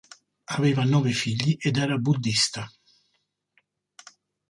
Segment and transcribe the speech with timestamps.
[0.57, 2.67] Aveva nove figli ed era buddhista.